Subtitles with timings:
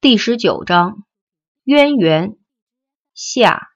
[0.00, 1.02] 第十九章
[1.64, 2.36] 渊源
[3.14, 3.70] 下。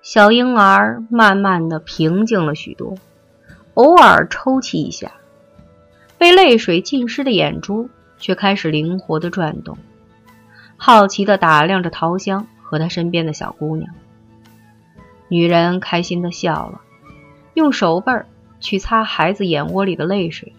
[0.00, 2.94] 小婴儿慢慢的平静了许多，
[3.74, 5.12] 偶尔抽泣一下，
[6.16, 9.76] 被泪水浸湿的眼珠却开始灵活的转动，
[10.78, 13.94] 好奇的打量着桃香和她身边的小姑娘。
[15.28, 16.80] 女人开心的笑了，
[17.52, 18.26] 用手背儿
[18.60, 20.54] 去擦孩子眼窝里的泪水，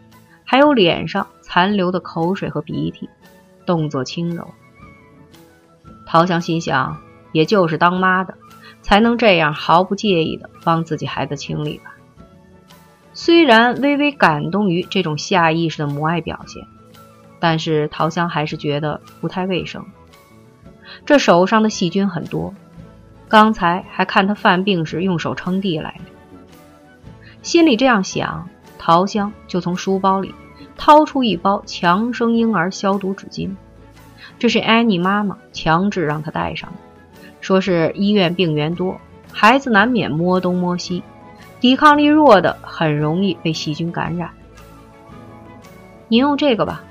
[0.46, 1.28] 还有脸上。
[1.54, 3.08] 残留的口水和鼻涕，
[3.64, 4.56] 动作轻柔。
[6.04, 6.98] 陶香心想，
[7.32, 8.34] 也就是当妈的
[8.82, 11.94] 才能这样毫不介意的帮自己孩子清理吧。
[13.14, 16.66] 虽然微微感动于这种下意识的母爱表现，
[17.40, 19.86] 但是陶香还是觉得不太卫生。
[21.06, 22.56] 这手上的细菌很多，
[23.28, 26.12] 刚才还看他犯病时用手撑地来着。
[27.44, 30.34] 心里这样想，陶香就从书包里。
[30.78, 33.56] 掏出一包强生婴儿消毒纸巾，
[34.38, 36.78] 这是安妮妈妈强制让她带上的，
[37.42, 39.00] 说是医院病源多，
[39.32, 41.04] 孩子难免摸东摸西，
[41.60, 44.32] 抵抗力弱的很容易被细菌感染。
[46.08, 46.84] 您用这个吧。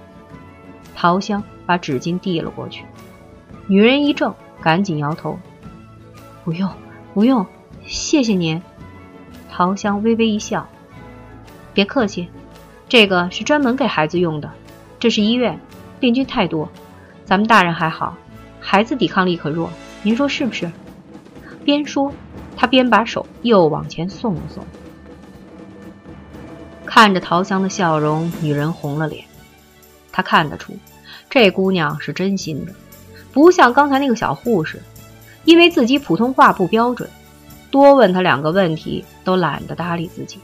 [0.95, 2.85] 桃香把纸巾递了过去，
[3.67, 5.39] 女人一怔，赶紧摇头
[6.45, 6.71] ：“不用，
[7.13, 7.45] 不用，
[7.85, 8.63] 谢谢您。”
[9.51, 10.67] 桃香微微一笑
[11.75, 12.29] ：“别客气。”
[12.93, 14.53] 这个是专门给孩子用的，
[15.01, 15.59] 这是医院，
[15.99, 16.69] 病菌太多，
[17.25, 18.15] 咱们大人还好，
[18.61, 19.71] 孩子抵抗力可弱，
[20.03, 20.71] 您说是不是？
[21.65, 22.13] 边说，
[22.55, 24.63] 他边把手又往前送了送。
[26.85, 29.25] 看着桃香的笑容，女人红了脸。
[30.13, 30.77] 她看得出，
[31.31, 32.75] 这姑娘是真心的，
[33.33, 34.83] 不像刚才那个小护士，
[35.47, 37.09] 因为自己普通话不标准，
[37.71, 40.39] 多问她两个问题都懒得搭理自己。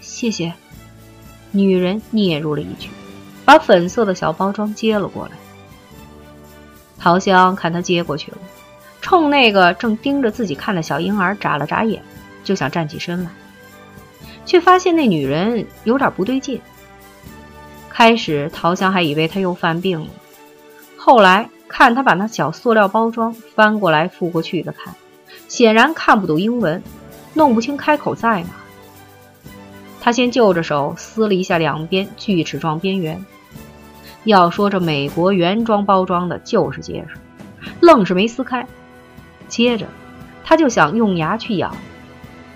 [0.00, 0.50] 谢谢。
[1.56, 2.90] 女人嗫嚅了一句，
[3.44, 5.32] 把粉色的小包装接了过来。
[6.98, 8.38] 桃香看她接过去了，
[9.00, 12.02] 冲那个正盯着自己看的小婴儿眨了眨眼，
[12.42, 13.30] 就想站起身来，
[14.44, 16.60] 却发现那女人有点不对劲。
[17.88, 20.08] 开始桃香还以为她又犯病了，
[20.96, 24.92] 后来看她把那小塑料包装翻过来覆过去的看，
[25.46, 26.82] 显然看不懂英文，
[27.34, 28.48] 弄不清开口在哪。
[30.04, 33.24] 他先就着手撕了一下两边锯齿状边缘，
[34.24, 37.16] 要说这美国原装包装的就是结实，
[37.80, 38.66] 愣是没撕开。
[39.48, 39.86] 接着，
[40.44, 41.74] 他就想用牙去咬，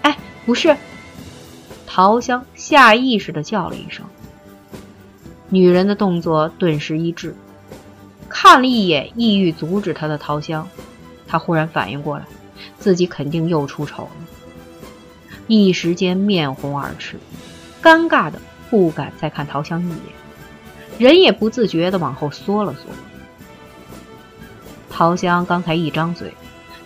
[0.02, 0.14] 哎，
[0.44, 0.76] 不是！
[1.86, 4.04] 桃香下意识地叫了一声。
[5.48, 7.34] 女人的动作顿时一滞，
[8.28, 10.68] 看了一眼意欲阻止她的桃香，
[11.26, 12.26] 她忽然反应过来，
[12.78, 14.10] 自己肯定又出丑了。
[15.48, 17.18] 一时间面红耳赤，
[17.82, 19.98] 尴尬的不敢再看陶香一眼，
[20.98, 22.82] 人也不自觉的往后缩了缩。
[24.90, 26.34] 陶香刚才一张嘴，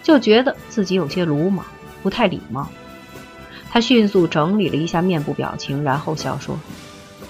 [0.03, 1.67] 就觉得自己有些鲁莽，
[2.03, 2.69] 不太礼貌。
[3.71, 6.56] 他迅速整理了一下面部表情，然后笑说：“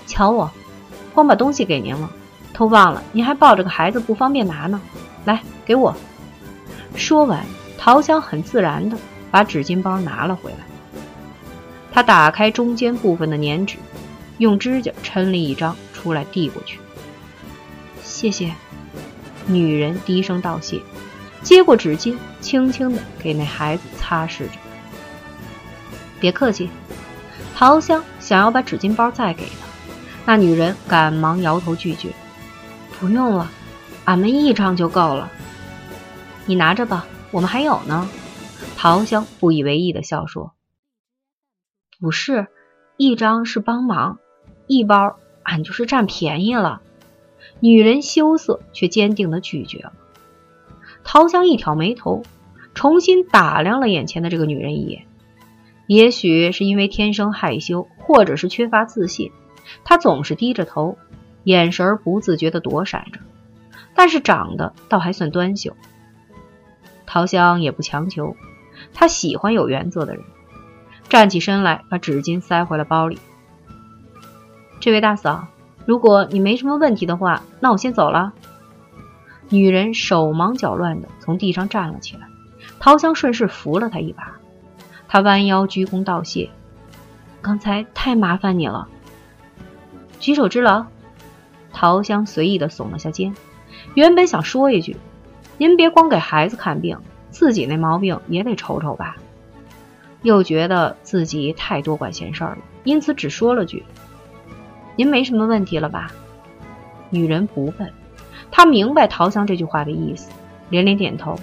[0.06, 0.50] 瞧我，
[1.14, 2.10] 光把东西给您了，
[2.52, 4.82] 都忘了您还抱着个孩子不方便拿呢。
[5.24, 5.96] 来，给我。”
[6.94, 7.46] 说完，
[7.78, 8.98] 陶香很自然的
[9.30, 10.58] 把纸巾包拿了回来。
[11.92, 13.76] 他打开中间部分的粘纸，
[14.38, 16.78] 用指甲抻了一张出来递过去。
[18.02, 18.54] 谢谢，
[19.46, 20.80] 女人低声道谢，
[21.42, 24.52] 接过纸巾，轻轻的给那孩子擦拭着。
[26.18, 26.70] 别客气。
[27.54, 29.66] 桃香想要把纸巾包再给他，
[30.24, 32.08] 那女人赶忙摇头拒绝
[32.98, 33.48] ：“不用了，
[34.04, 35.30] 俺们一张就够了。
[36.46, 38.08] 你拿着吧，我们还有呢。”
[38.76, 40.54] 桃香不以为意的笑说。
[42.02, 42.48] 不是，
[42.96, 44.18] 一张是帮忙，
[44.66, 46.82] 一包俺就是占便宜了。
[47.60, 49.92] 女人羞涩却坚定的拒绝了。
[51.04, 52.24] 桃香一挑眉头，
[52.74, 55.04] 重新打量了眼前的这个女人一眼。
[55.86, 59.30] 也许是因为天生害羞，或者是缺乏自信，
[59.84, 60.98] 她总是低着头，
[61.44, 63.20] 眼神不自觉的躲闪着。
[63.94, 65.76] 但是长得倒还算端秀。
[67.06, 68.34] 桃香也不强求，
[68.92, 70.24] 她喜欢有原则的人。
[71.12, 73.18] 站起身来，把纸巾塞回了包里。
[74.80, 75.46] 这位大嫂，
[75.84, 78.32] 如果你没什么问题的话，那我先走了。
[79.50, 82.26] 女人手忙脚乱的从地上站了起来，
[82.80, 84.38] 桃香顺势扶了她一把。
[85.06, 86.48] 她弯腰鞠躬道谢
[87.42, 88.88] ：“刚才太麻烦你了。”
[90.18, 90.86] 举手之劳。
[91.74, 93.34] 桃香随意的耸了下肩，
[93.92, 94.96] 原本想说一句
[95.58, 96.98] ：“您别光给孩子看病，
[97.28, 99.16] 自己那毛病也得瞅瞅吧。”
[100.22, 103.84] 又觉得自己太多管闲事儿了，因此只说了句
[104.96, 106.10] ：“您没什么问题了吧？”
[107.10, 107.92] 女人不笨，
[108.50, 110.30] 她明白陶香这句话的意思，
[110.70, 111.38] 连连点头。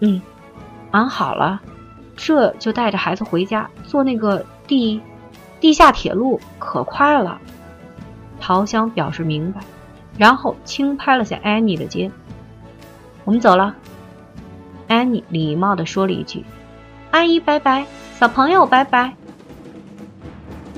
[0.00, 0.20] 嗯，
[0.90, 1.60] 俺好了，
[2.16, 5.00] 这就带着孩子回家，坐那个地
[5.60, 7.40] 地下铁路，可快了。
[8.40, 9.60] 陶香表示明白，
[10.18, 12.10] 然后轻拍了下安妮的肩。
[13.24, 13.74] 我们走了。
[14.86, 16.44] 安妮礼貌地说了一句
[17.14, 17.86] ：“阿姨拜拜，
[18.18, 19.14] 小朋友拜拜。”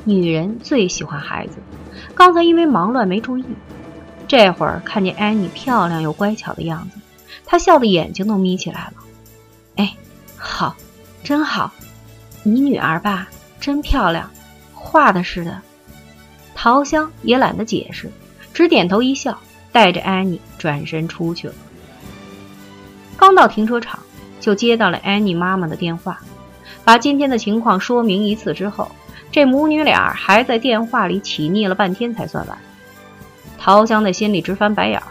[0.05, 1.57] 女人最喜欢孩子，
[2.15, 3.45] 刚才因为忙乱没注意，
[4.29, 6.99] 这会儿看见安妮漂亮又乖巧的样子，
[7.47, 8.93] 她笑的眼睛都眯起来了。
[9.77, 9.97] 哎，
[10.37, 10.77] 好，
[11.25, 11.73] 真好，
[12.43, 13.29] 你女儿吧，
[13.59, 14.31] 真漂亮，
[14.75, 15.63] 画的似的。
[16.55, 18.11] 桃香也懒得解释，
[18.53, 19.39] 只点头一笑，
[19.73, 21.55] 带着安妮转身出去了。
[23.17, 23.99] 刚到停车场，
[24.41, 26.21] 就接到了安妮妈妈的电话，
[26.85, 28.91] 把今天的情况说明一次之后，
[29.33, 32.59] 这母女俩还在电话里起腻了半天才算完。
[33.59, 35.07] 陶香在心里直翻白眼儿，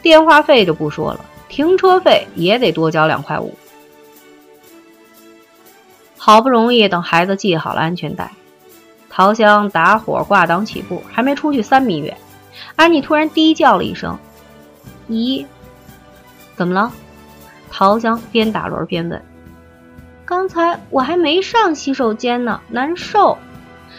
[0.00, 3.54] 电话费就不说了，停车费也得多交两块五。
[6.16, 8.32] 好不容易等孩子系好了安全带。
[9.08, 12.16] 陶香打火挂档起步，还没出去三米远，
[12.74, 14.18] 安妮突然低叫了一声
[15.08, 15.46] ：“咦，
[16.56, 16.92] 怎么了？”
[17.78, 19.22] 陶香边打轮边问
[20.24, 23.36] ：“刚才我还没上洗手间呢，难受。”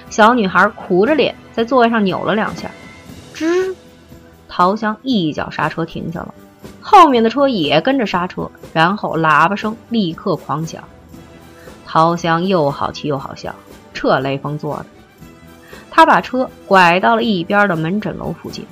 [0.10, 2.72] 小女孩苦着脸在座位上扭了两下，
[3.36, 3.76] 吱！
[4.48, 6.34] 陶香一脚刹车停下了，
[6.82, 10.84] 后面的车也跟着刹车，然后喇叭声立刻狂响。
[11.86, 13.54] 陶香又好气又好笑，
[13.94, 14.86] 这雷锋做的。
[15.92, 18.66] 他把车拐到了一边的门诊楼附近。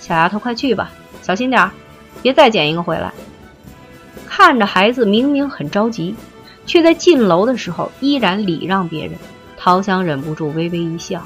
[0.00, 0.90] 小丫头，快去吧，
[1.22, 1.70] 小心点儿，
[2.20, 3.10] 别再捡一个回来。
[4.34, 6.14] 看着孩子明明很着急，
[6.64, 9.12] 却在进楼的时候依然礼让别人，
[9.58, 11.22] 陶香忍不住微微一笑。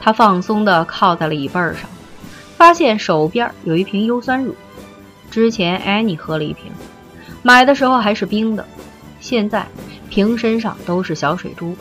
[0.00, 1.88] 他放松地靠在了椅背上，
[2.56, 4.52] 发现手边有一瓶优酸乳，
[5.30, 6.72] 之前安妮喝了一瓶，
[7.44, 8.66] 买的时候还是冰的，
[9.20, 9.64] 现在
[10.10, 11.76] 瓶身上都是小水珠。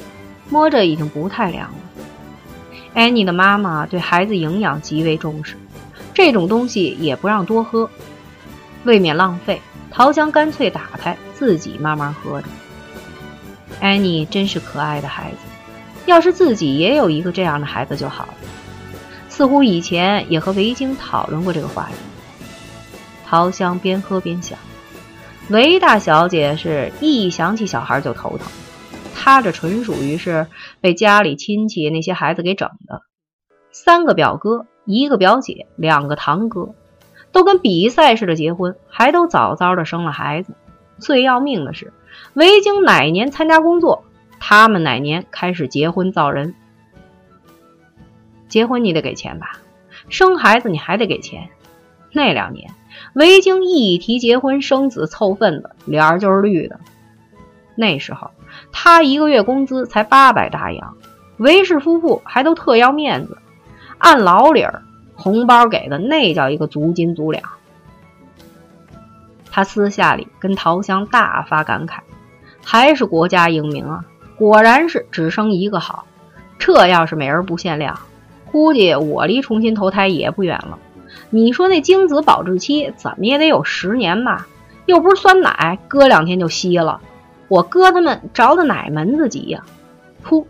[0.49, 1.77] 摸着已经不太凉了。
[2.93, 5.55] 安妮的妈妈对孩子营养极为重视，
[6.13, 7.89] 这种东西也不让多喝，
[8.83, 9.61] 未免浪费。
[9.91, 12.47] 陶香干脆打开，自己慢慢喝着。
[13.79, 15.37] 安妮真是可爱的孩子，
[16.05, 18.33] 要是自己也有一个这样的孩子就好了。
[19.29, 21.95] 似乎以前也和维京讨论过这个话题。
[23.25, 24.57] 陶香边喝边想，
[25.49, 28.47] 维大小姐是一想起小孩就头疼。
[29.15, 30.47] 她这纯属于是
[30.81, 33.01] 被家里亲戚那些孩子给整的，
[33.71, 36.75] 三个表哥，一个表姐，两个堂哥，
[37.33, 40.53] 都跟比赛似的结婚，还都早早的生了孩子。
[40.99, 41.91] 最要命的是，
[42.33, 44.05] 维京哪年参加工作，
[44.39, 46.55] 他们哪年开始结婚造人。
[48.47, 49.57] 结婚你得给钱吧，
[50.07, 51.49] 生孩子你还得给钱。
[52.13, 52.71] 那两年，
[53.13, 56.79] 维京一提结婚生子凑份子，脸儿就是绿的。
[57.75, 58.31] 那时候。
[58.71, 60.95] 他一个月工资才八百大洋，
[61.37, 63.39] 维氏夫妇还都特要面子，
[63.97, 64.83] 按老理儿，
[65.15, 67.43] 红包给的那叫一个足斤足两。
[69.51, 71.99] 他私下里跟陶香大发感慨，
[72.63, 74.03] 还是国家英明啊，
[74.35, 76.05] 果然是只生一个好。
[76.57, 77.99] 这要是美人不限量，
[78.51, 80.79] 估计我离重新投胎也不远了。
[81.29, 84.47] 你说那精子保质期怎么也得有十年吧？
[84.85, 86.99] 又不是酸奶，搁两天就稀了。
[87.47, 89.63] 我哥他们着的哪门子急呀？
[90.25, 90.45] 噗！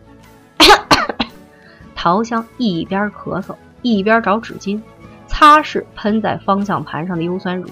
[1.96, 4.82] 陶香一边咳嗽一边找纸巾
[5.28, 7.70] 擦拭喷在方向盘上的优酸乳。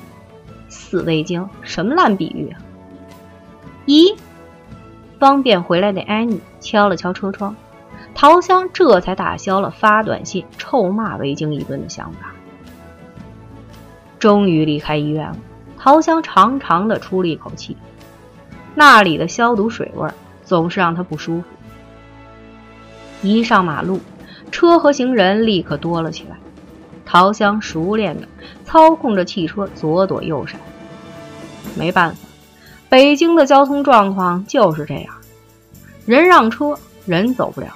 [0.70, 2.62] 死味精，什么烂比喻啊！
[3.88, 4.16] 咦？
[5.20, 7.56] 方便回来的安妮敲了敲车窗，
[8.16, 12.32] 陶香这才打消了发短信臭骂维京一顿的想法。
[14.18, 15.38] 终于离开医院了，
[15.78, 17.76] 陶香长长的出了一口气。
[18.74, 20.10] 那里的消毒水味
[20.44, 21.48] 总是让他不舒服。
[23.22, 24.00] 一上马路，
[24.62, 26.38] 车和行人立刻多了起来。
[27.04, 28.28] 陶香熟练地
[28.64, 30.60] 操控着汽车左躲右闪。
[31.76, 32.18] 没办法，
[32.88, 35.16] 北京的交通状况就是这样：
[36.06, 36.78] 人让车，
[37.08, 37.70] 人走不了；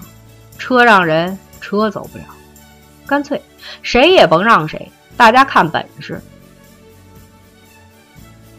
[0.60, 2.26] 车让人，车走不了。
[3.08, 3.42] 干脆
[3.82, 6.22] 谁也甭让谁，大家看本事。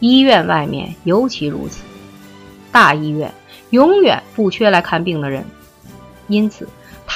[0.01, 1.81] 医院外面尤其如此。
[2.73, 3.33] 大医院
[3.69, 5.45] 永远不缺来看病的人，
[6.27, 6.67] 因此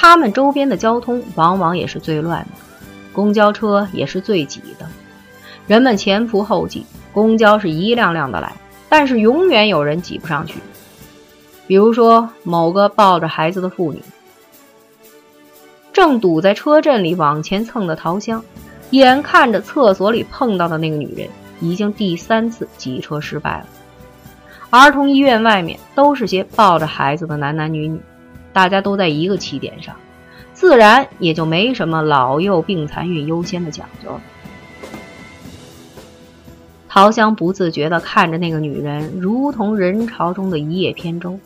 [0.01, 2.57] 他们周边的交通往往也是最乱的，
[3.13, 4.89] 公交车也是最挤的，
[5.67, 8.51] 人们前仆后继，公交是一辆辆的来，
[8.89, 10.59] 但是永远有人挤不上去。
[11.67, 14.01] 比如说某个抱着孩子的妇女，
[15.93, 18.43] 正堵在车阵里往前蹭的桃香，
[18.89, 21.29] 眼看着厕所里碰到的那个女人
[21.59, 23.67] 已经第三次挤车失败了。
[24.71, 28.01] 儿童医院外面都是些抱着孩子的男男女女，
[28.53, 29.95] 大家都在一个起点上，
[30.53, 34.21] 自然也就没什么老幼病残孕优先的讲究了。
[36.89, 41.39] 桃香不自觉地看着那个女人，如同人潮中的一叶扁舟，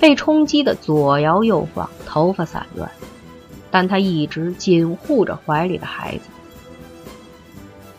[0.00, 2.90] 被冲击的左摇右晃，头发散乱。
[3.70, 6.22] 但她一直紧护着怀里的孩子。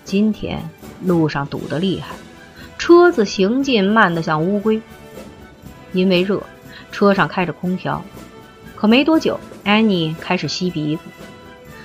[0.03, 0.67] 今天
[1.03, 2.15] 路上堵得厉害，
[2.79, 4.81] 车子行进慢得像乌龟。
[5.93, 6.41] 因为热，
[6.91, 8.03] 车上开着空调，
[8.79, 11.01] 可没多久，安妮开始吸鼻子。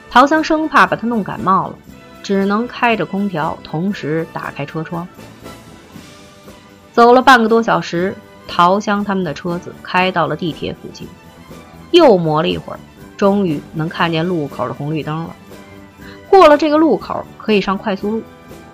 [0.08, 1.74] 陶香生怕把她弄感冒了。
[2.22, 5.06] 只能开着空调，同时打开车窗。
[6.90, 8.14] 走了半个多小时，
[8.48, 11.06] 陶香他们的车子开到了地铁附近，
[11.90, 12.78] 又磨了一会儿，
[13.18, 15.36] 终于能看见路口的红绿灯了。
[16.30, 18.22] 过了这个路口，可以上快速路，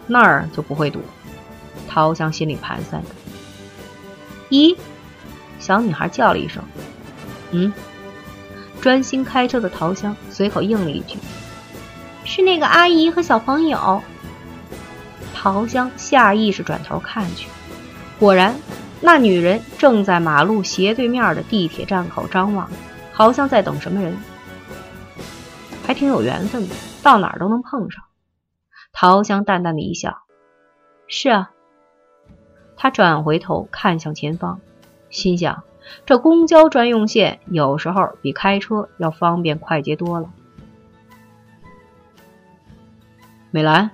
[0.07, 1.01] 那儿就不会堵。
[1.89, 3.09] 陶香心里盘算着。
[4.51, 4.77] 咦，
[5.59, 6.63] 小女孩叫了一声
[7.51, 7.73] ：“嗯。”
[8.81, 11.19] 专心开车的桃香随口应了一句。
[12.25, 14.03] 是那个阿姨和小朋友。
[15.35, 17.49] 桃香下意识转头看去，
[18.19, 18.55] 果然，
[19.01, 22.71] 那女人正在马路斜对面的地铁站口张望，
[23.13, 24.15] 好像在等什么人。
[25.87, 28.05] 还挺有缘分的，到哪儿都能碰上。
[28.93, 30.19] 桃香淡淡的一笑
[31.09, 31.51] ：“是啊。”
[32.77, 34.61] 她转回头看向前方，
[35.09, 35.65] 心想：
[36.07, 40.31] 这公交专用线有时候比开车要方便快捷多了。
[43.51, 43.91] 美兰，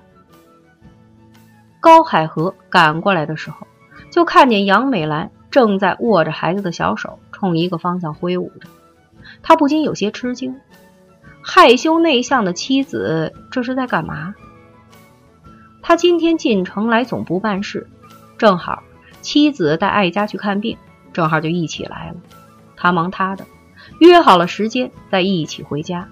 [1.80, 3.66] 高海河赶过来的时候，
[4.10, 8.68] 就看见杨美兰正在握着孩子的小手，冲一个方向挥舞着。
[9.42, 10.60] 他不禁有些吃惊，
[11.42, 14.34] 害羞内向的妻子这是在干嘛？
[15.82, 17.88] 他今天进城来总部办事，
[18.36, 18.82] 正好
[19.22, 20.76] 妻子带爱家去看病，
[21.16, 22.16] 正好就一起来了。
[22.76, 23.46] 他忙他的，
[24.00, 26.06] 约好了时间再一起回家。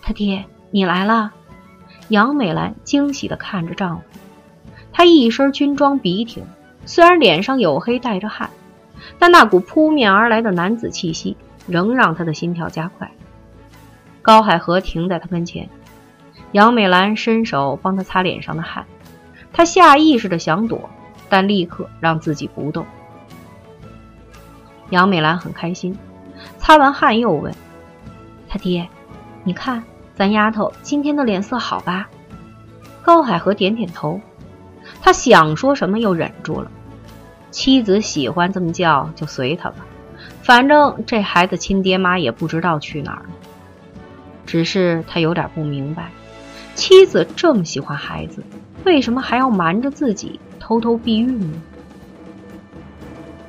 [0.00, 1.30] 他爹，你来了。
[2.08, 4.04] 杨美兰惊喜地看着丈夫，
[4.90, 6.42] 她一身军装笔挺，
[6.86, 8.48] 虽然脸上黝黑带着汗，
[9.18, 11.36] 但那股扑面而来的男子气息
[11.66, 13.10] 仍让她的心跳加快。
[14.22, 15.68] 高海河停在她跟前，
[16.52, 18.86] 杨美兰伸手帮他擦脸上的汗，
[19.52, 20.88] 她下意识地想躲，
[21.28, 22.86] 但立刻让自己不动。
[24.90, 25.96] 杨美兰很开心，
[26.58, 27.54] 擦完汗又问
[28.48, 28.88] ：“他爹，
[29.42, 29.82] 你看。”
[30.16, 32.08] 咱丫头今天的脸色好吧？
[33.02, 34.20] 高海河点点头，
[35.02, 36.70] 他想说什么又忍住了。
[37.50, 39.78] 妻子喜欢这么叫，就随他吧。
[40.40, 43.30] 反正这孩子亲爹妈也不知道去哪儿了。
[44.46, 46.12] 只是他有点不明白，
[46.76, 48.44] 妻子这么喜欢孩子，
[48.84, 51.60] 为什么还要瞒着自己偷偷避孕呢？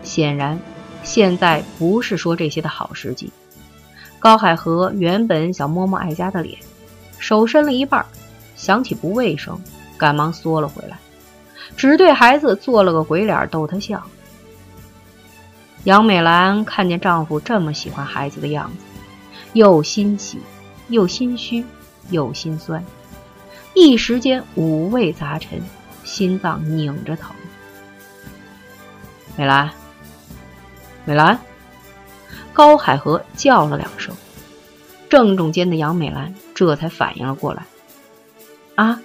[0.01, 0.60] 显然，
[1.05, 3.31] 现在不是说这些的好时机。
[4.19, 6.57] 高海河原本想摸摸爱家的脸，
[7.19, 8.03] 手伸了一半，
[8.55, 9.57] 想起不卫生，
[9.97, 10.97] 赶忙缩了回来，
[11.77, 14.03] 只对孩子做了个鬼脸逗他笑。
[15.83, 18.77] 杨美兰看见丈夫这么喜欢孩子的样子，
[19.53, 20.39] 又欣喜，
[20.88, 21.63] 又心虚，
[22.09, 22.83] 又心酸，
[23.75, 25.62] 一时间五味杂陈，
[26.03, 27.35] 心脏拧着疼。
[29.38, 29.69] 美兰，
[31.05, 31.39] 美兰。
[32.51, 34.15] 高海河叫了两声，
[35.09, 37.63] 正中间的杨美兰这才反应了过来。
[38.75, 39.00] 啊！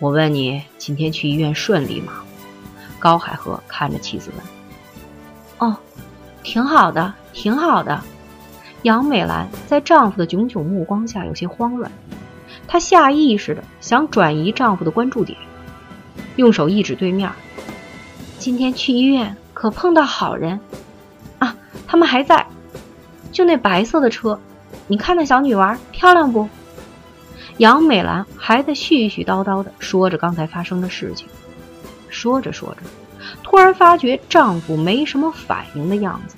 [0.00, 2.14] 我问你，今天去医院顺利吗？
[2.98, 5.70] 高海河看着妻子问。
[5.70, 5.76] 哦，
[6.42, 8.02] 挺好的，挺好的。
[8.82, 11.90] 杨美兰在丈夫的炯炯目光下有些慌乱，
[12.66, 15.38] 她下意识的想转移丈夫的关注点，
[16.36, 17.30] 用手一指对面。
[18.38, 20.60] 今天去医院可碰到好人。
[21.38, 21.56] 啊
[21.86, 22.46] 他们还在，
[23.32, 24.38] 就那白色的车，
[24.86, 26.46] 你看那小女娃漂亮不？
[27.58, 31.28] 杨美兰还在絮絮叨叨的说着刚才发生的事情，
[32.08, 32.78] 说着说着，
[33.44, 36.34] 突然发觉丈夫没什么反应的样子，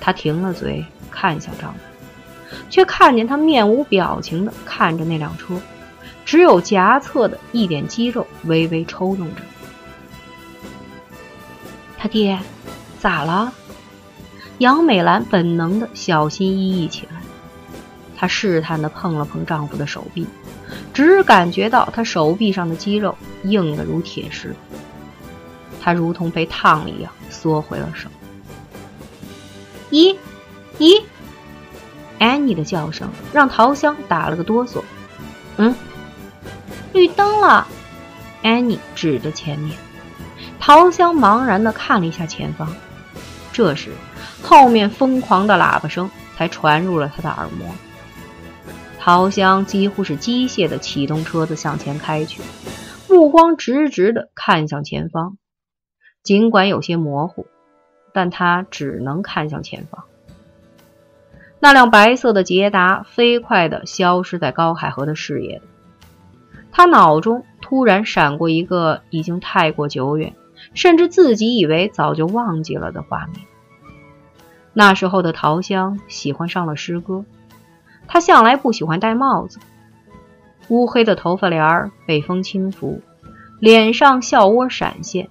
[0.00, 1.80] 她停了嘴，看向丈夫，
[2.70, 5.56] 却看见他面无表情的看着那辆车，
[6.24, 9.42] 只有颊侧的一点肌肉微微抽动着。
[12.04, 12.38] 他爹，
[13.00, 13.50] 咋了？
[14.58, 17.22] 杨美兰本能的小心翼翼起来，
[18.14, 20.26] 她试探的碰了碰丈夫的手臂，
[20.92, 24.54] 只感觉到他手臂上的肌肉硬得如铁石，
[25.80, 28.10] 她如同被烫了一样缩回了手。
[29.90, 30.14] 咦，
[30.78, 31.02] 咦，
[32.18, 34.82] 安妮的叫声让桃香打了个哆嗦。
[35.56, 35.74] 嗯，
[36.92, 37.66] 绿灯了。
[38.42, 39.74] 安妮指着前面。
[40.58, 42.68] 桃香茫然地看了一下前方。
[43.52, 43.92] 这时，
[44.42, 47.68] 后面疯狂的喇叭声才传入了他的耳膜。
[48.98, 52.42] 桃香几乎是机械地启动车子向前开去，
[53.08, 55.36] 目光直直地看向前方。
[56.22, 57.46] 尽管有些模糊，
[58.14, 60.04] 但他只能看向前方。
[61.60, 65.62] 那辆白色的捷达飞快地消失在高海河的视野里。
[66.72, 70.34] 他脑中突然闪过一个已经太过久远，
[70.74, 73.46] 甚至自己以为早就忘记了的画面。
[74.72, 77.24] 那时候的桃香喜欢上了诗歌。
[78.06, 79.58] 他向来不喜欢戴帽子，
[80.68, 83.00] 乌黑的头发帘儿被风轻拂，
[83.60, 85.30] 脸上笑窝闪现，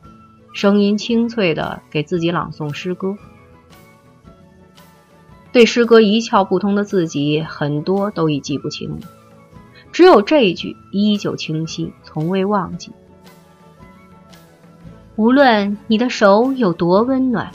[0.56, 3.16] 声音清脆的给自己朗诵诗歌。
[5.52, 9.02] 对诗歌一窍不通的自己，很多都已记不清了，
[9.92, 12.92] 只有这一句依旧清晰，从未忘记。
[15.16, 17.52] 无论你的手有多温暖，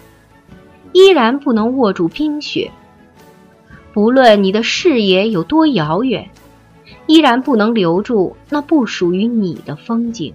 [0.93, 2.71] 依然不能握住冰雪；
[3.93, 6.31] 不论你的视野有多遥远，
[7.07, 10.35] 依然不能留住那不属于你的风景。